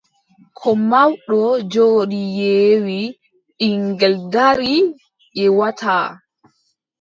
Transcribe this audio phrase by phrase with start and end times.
[0.57, 1.39] Ko mawɗo
[1.71, 2.99] jooɗi ƴeewi,
[3.59, 4.81] ɓiŋngel darii
[5.37, 6.07] ƴeewataa.